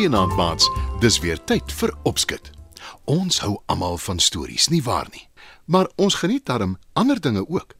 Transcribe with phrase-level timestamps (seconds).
[0.00, 0.70] Goeienaand maats,
[1.00, 2.46] dis weer tyd vir opskud.
[3.04, 5.26] Ons hou almal van stories, nie waar nie?
[5.68, 7.74] Maar ons geniet darm ander dinge ook.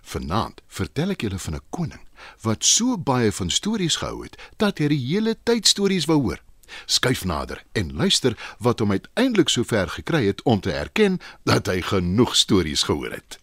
[0.00, 2.00] Vanaand vertel ek julle van 'n koning
[2.40, 6.40] wat so baie van stories gehou het dat hy die hele tyd stories wou hoor.
[6.86, 11.66] Skuif nader en luister wat hom uiteindelik so ver gekry het om te erken dat
[11.66, 13.38] hy genoeg stories gehoor het.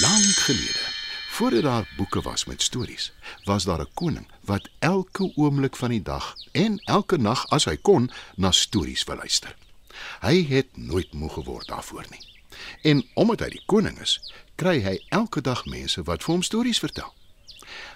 [0.00, 0.84] Lank gelede,
[1.28, 3.12] voordat daar boeke was met stories,
[3.46, 7.76] was daar 'n koning wat elke oomblik van die dag en elke nag as hy
[7.76, 9.56] kon na stories wil luister.
[10.20, 12.24] Hy het nooit moeg geword daarvoor nie.
[12.82, 16.78] En omdat hy die koning is, kry hy elke dag mense wat vir hom stories
[16.78, 17.14] vertel.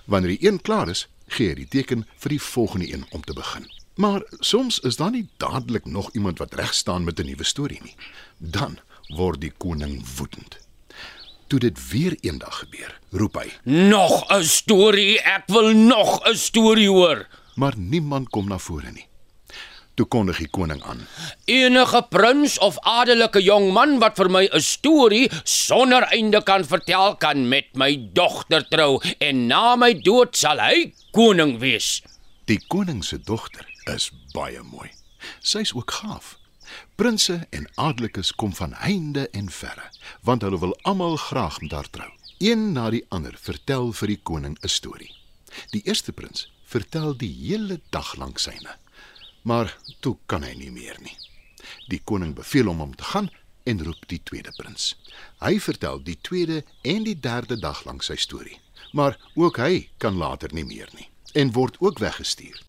[0.04, 3.32] Wanneer die een klaar is, gee hy die teken vir die volgende een om te
[3.32, 3.70] begin.
[3.94, 7.82] Maar soms is daar nie dadelik nog iemand wat reg staan met 'n nuwe storie
[7.82, 7.96] nie.
[8.38, 10.69] Dan word die koning woedend.
[11.50, 16.88] Toe dit weer eendag gebeur, roep hy, Nog 'n storie, ek wil nog 'n storie
[16.88, 17.26] hoor.
[17.56, 19.06] maar niemand kom na vore nie.
[19.94, 21.06] Toe kondig die koning aan.
[21.44, 27.16] Enige prins of adelike jong man wat vir my 'n storie sonder einde kan vertel,
[27.16, 32.02] kan met my dogter trou en na my dood sal hy koning wees.
[32.46, 34.90] Die koning se dogter is baie mooi.
[35.42, 36.38] Sy's ook gaaf.
[36.94, 39.90] Prinse en adelikes kom van heinde en verre,
[40.22, 42.10] want hulle wil almal graag met haar trou.
[42.38, 45.14] Een na die ander vertel vir die koning 'n storie.
[45.70, 48.76] Die eerste prins vertel die hele dag lank syne.
[49.42, 51.16] Maar toe kan hy nie meer nie.
[51.88, 53.30] Die koning beveel hom om te gaan
[53.64, 54.96] en roep die tweede prins.
[55.40, 58.58] Hy vertel die tweede en die derde dag lank sy storie,
[58.92, 62.62] maar ook hy kan later nie meer nie en word ook weggestuur.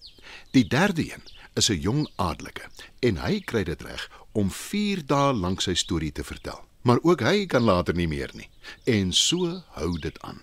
[0.51, 2.69] Die derde een is 'n jong adelike
[2.99, 6.59] en hy kry dit reg om 4 dae lank sy storie te vertel.
[6.81, 8.49] Maar ook hy kan later nie meer nie.
[8.83, 10.41] En so hou dit aan.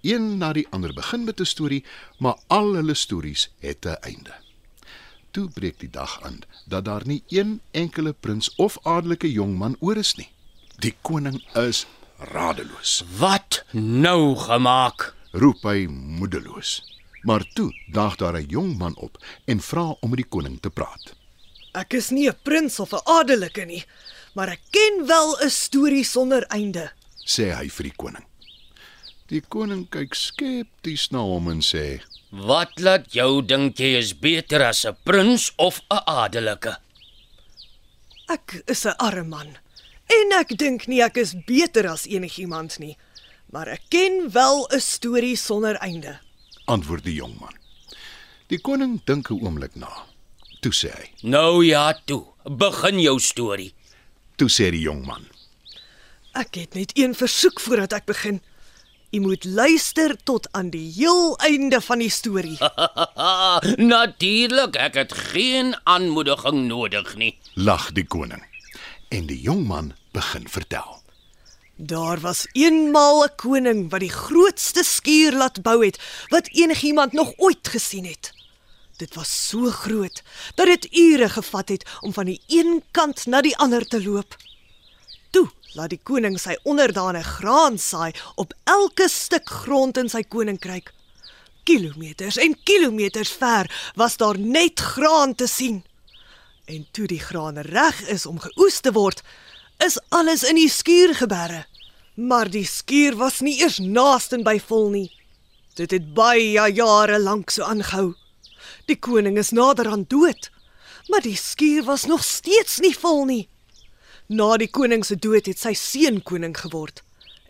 [0.00, 1.84] Een na die ander begin met 'n storie,
[2.18, 4.34] maar al hulle stories het 'n einde.
[5.30, 9.96] Toe breek die dag aan dat daar nie een enkele prins of adelike jongman oor
[9.96, 10.30] is nie.
[10.78, 11.86] Die koning is
[12.18, 13.04] radeloos.
[13.18, 15.14] Wat nou gemaak?
[15.30, 16.93] Roep hy moedeloos.
[17.24, 20.70] Maar toe daag daar 'n jong man op en vra om met die koning te
[20.70, 21.14] praat.
[21.72, 23.84] Ek is nie 'n prins of 'n adelike nie,
[24.34, 26.92] maar ek ken wel 'n storie sonder einde.
[27.24, 28.24] sê hy vir die koning.
[29.28, 34.62] Die koning kyk skepties na hom en sê: Wat laat jou dink jy is beter
[34.62, 36.76] as 'n prins of 'n adelike?
[38.28, 39.58] Ek is 'n arm man
[40.08, 42.96] en ek dink nie ek is beter as enigiemand nie,
[43.50, 46.20] maar ek ken wel 'n storie sonder einde.
[46.64, 47.54] Antwoord die jong man.
[48.46, 49.90] Die koning dink 'n oomblik na.
[50.60, 52.24] Toe sê hy: Nou ja, toe.
[52.44, 53.72] Begin jou storie.
[54.36, 55.24] "Toe sê die jong man:
[56.32, 58.40] Ek het net een versoek voordat ek begin.
[59.12, 62.58] U moet luister tot aan die heel einde van die storie.
[63.94, 67.38] Natuurlik, ek het geen aanmoediging nodig nie.
[67.54, 68.42] lag die koning.
[69.08, 71.02] En die jong man begin vertel.
[71.76, 75.98] Daar was eenmal 'n koning wat die grootste skuur laat bou het
[76.28, 78.32] wat enigiemand nog ooit gesien het.
[78.96, 80.22] Dit was so groot
[80.54, 84.36] dat dit ure gevat het om van die een kant na die ander te loop.
[85.30, 90.92] Toe laat die koning sy onderdane graan saai op elke stuk grond in sy koninkryk.
[91.62, 95.84] Kilometers en kilometers ver was daar net graan te sien.
[96.64, 99.22] En toe die graan reg is om geoes te word,
[99.84, 101.64] is alles in die skuur geberre.
[102.14, 105.08] Maar die skuur was nie eers naaste by vol nie.
[105.76, 108.14] Dit het baie jare lank so aangehou.
[108.88, 110.50] Die koning is nader aan dood,
[111.08, 113.48] maar die skuur was nog steeds nie vol nie.
[114.28, 117.02] Na die koning se dood het sy seun koning geword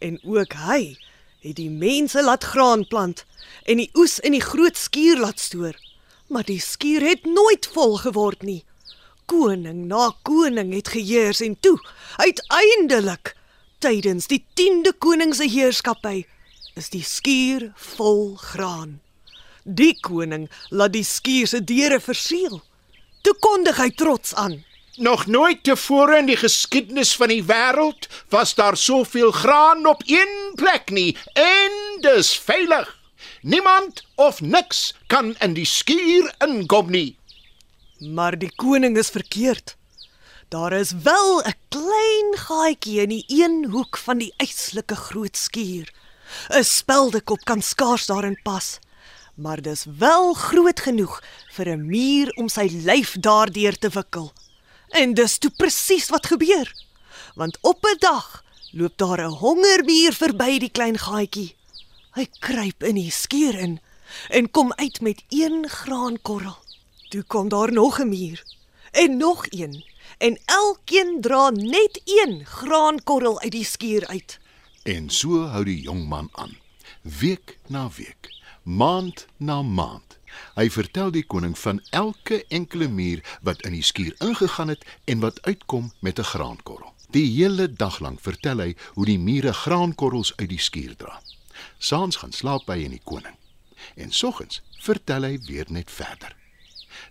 [0.02, 0.96] en ook hy
[1.44, 3.22] het die mense laat graan plant
[3.64, 5.76] en die oes in die groot skuur laat stoor.
[6.28, 8.64] Maar die skuur het nooit vol geword nie.
[9.26, 11.78] Koning na koning het geheers en toe,
[12.16, 13.34] uiteindelik,
[13.78, 16.24] tydens die 10de koning se heerskappy,
[16.76, 19.00] is die skuur vol graan.
[19.64, 22.60] Die koning laat die skuur se deure verseël.
[23.24, 24.58] Toe kondig hy trots aan.
[24.96, 30.52] Nog nooit tevore in die geskiedenis van die wêreld was daar soveel graan op een
[30.60, 31.72] plek nie en
[32.04, 32.92] dis veilig.
[33.42, 37.16] Niemand of niks kan in die skuur inkom nie.
[38.12, 39.76] Maar die koning is verkeerd.
[40.48, 45.92] Daar is wel 'n klein gaatjie in die een hoek van die yslike groot skuur.
[46.48, 48.78] 'n Speldekop kan skaars daarin pas,
[49.34, 51.22] maar dis wel groot genoeg
[51.52, 54.32] vir 'n muur om sy lyf daardeur te wikkel.
[54.88, 56.72] En dis toe presies wat gebeur.
[57.34, 61.56] Want op 'n dag loop daar 'n hongermuur verby die klein gaatjie.
[62.12, 63.80] Hy kruip in die skuur in
[64.28, 66.63] en kom uit met een graankorrel.
[67.14, 68.44] Toe kom daar nog 'n muur
[68.90, 69.84] en nog een
[70.18, 74.40] en elkeen dra net een graankorrel uit die skuur uit.
[74.82, 76.58] En so hou die jong man aan,
[77.02, 80.18] week na week, maand na maand.
[80.54, 85.18] Hy vertel die koning van elke enkele muur wat in die skuur ingegaan het en
[85.20, 86.92] wat uitkom met 'n graankorrel.
[87.10, 91.22] Die hele dag lank vertel hy hoe die mure graankorrels uit die skuur dra.
[91.78, 93.36] Saans gaan slaap hy in die koning.
[93.94, 96.42] En soggens vertel hy weer net verder.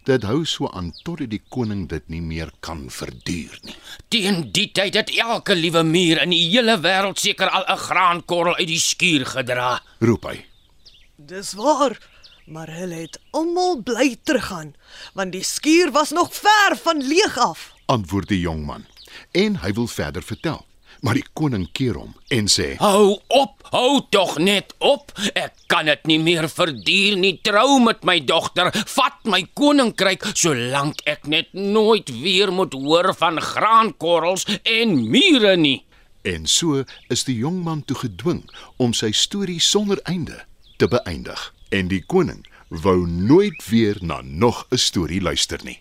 [0.04, 3.76] Dit hou so aan totdat die koning dit nie meer kan verduur nie.
[4.10, 8.56] Teen die tyd het elke liewe muur in die hele wêreld seker al 'n graankorrel
[8.56, 9.82] uit die skuur gedra.
[10.00, 10.46] Roep hy.
[11.16, 11.98] Dis waar,
[12.46, 14.76] maar hulle het almal bly teruggaan,
[15.14, 17.72] want die skuur was nog ver van leeg af.
[17.86, 18.86] Antwoord die jong man.
[19.32, 20.66] En hy wil verder vertel.
[21.04, 25.12] Maar die koning keer hom en sê: Hou op, hou tog net op.
[25.36, 27.34] Ek kan dit nie meer verduur nie.
[27.44, 33.42] Trou met my dogter, vat my koninkryk solank ek net nooit weer moet hoor van
[33.44, 35.82] graankorrels en mure nie.
[36.24, 38.46] En so is die jong man toe gedwing
[38.80, 40.40] om sy storie sonder einde
[40.80, 41.50] te beëindig.
[41.76, 45.80] En die koning wou nooit weer na nog 'n storie luister nie.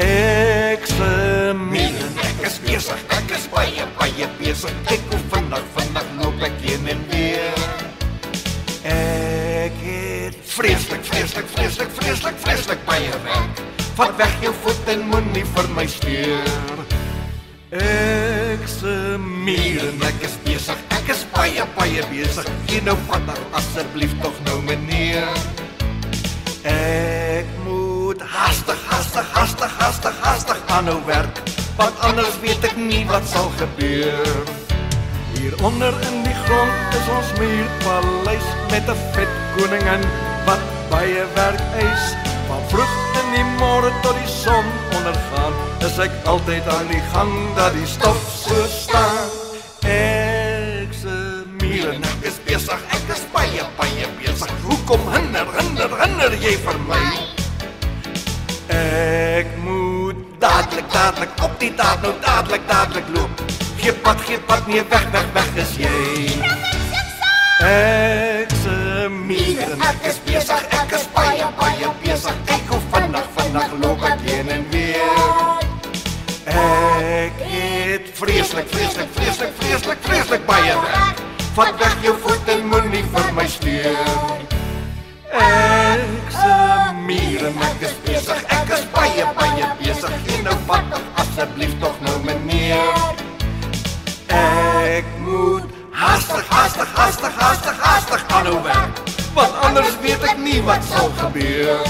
[0.00, 4.72] Ek se mien, ek is besig, ek is baie baie besig.
[4.88, 7.66] Ek kom vandag, vandag loop ek heen en weer.
[8.88, 13.60] Ek het vreeslik, vreeslik, vreeslik, vreeslik, vreeslik baie werk.
[13.98, 16.84] Vat weg jou voet en moenie vir my steur.
[17.76, 22.48] Ek se mien, ek is besig, ek is baie baie besig.
[22.70, 25.28] Gee nou vandag asseblief tog nou meneer.
[26.64, 29.59] Ek moet hastig, hastig, hastig
[30.70, 31.42] aanhou werk,
[31.76, 34.42] want anders weet ek nie wat sal gebeur.
[35.34, 40.04] Hier onder in die grond is ons muurpaleis met 'n vet koningin
[40.46, 42.04] wat baie werk eis.
[42.48, 45.54] Van vroeg in die môre tot die son ondergaan,
[45.86, 49.28] is ek altyd aan die gang dat die stof so staan.
[49.82, 51.16] Ek se
[51.60, 54.52] mure ek is besig, ek is baie baie besig.
[54.62, 57.04] Hoekom hinder, hinder, hinder jy vir my?
[58.70, 59.49] Ek
[60.92, 63.42] dadelik op die daad nou dadelik, dadelik loop.
[63.76, 66.40] Gee pad, gee pad, nee weg, weg, weg is jy.
[67.60, 72.38] Ek se mure ek is besig, ek is baie baie besig.
[72.48, 75.60] Ek hoef vandag, vandag loop ek heen en weer.
[76.50, 81.20] Ek het vreeslik, vreeslik, vreeslik, vreeslik, vreeslik baie werk.
[81.58, 84.48] Vat weg jou voet en moenie vir my steur.
[85.30, 86.58] Ek se
[87.04, 90.29] mure ek is besig, ek is baie baie besig.
[96.70, 99.00] Hastig, hastig, hastig, hastig, hastig aanhou werk.
[99.34, 101.82] Want anders weet ek nie wat sal gebeur.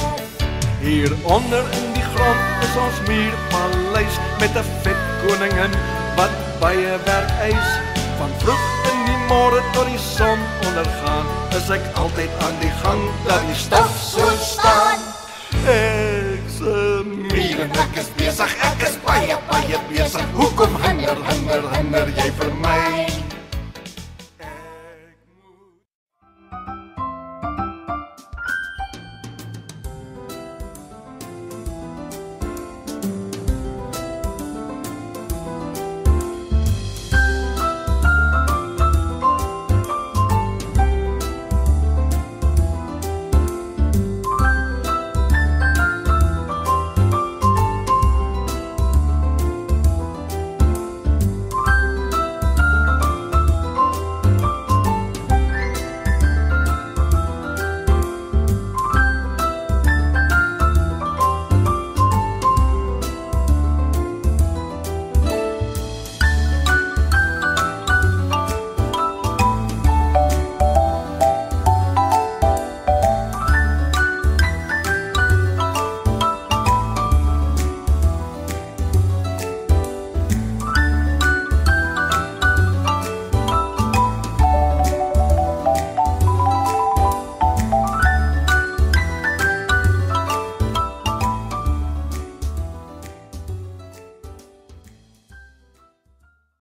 [0.80, 5.72] Hier onder in die grond is ons muurpaleis met 'n vet koningin
[6.16, 7.68] wat baie werk eis.
[8.18, 13.02] Van vroeg in die môre tot die son ondergaan, is ek altyd aan die gang
[13.26, 15.00] dat die stof so staan.
[15.68, 20.24] Ek se mure ek is besig, ek is baie baie besig.
[20.32, 23.19] Hoekom hinder, hinder, hinder jy vir my?